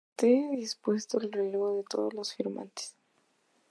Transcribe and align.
Éste 0.17 0.49
dispuso 0.57 1.19
el 1.21 1.31
relevo 1.31 1.75
de 1.77 1.83
todos 1.83 2.11
los 2.15 2.33
firmantes. 2.33 2.95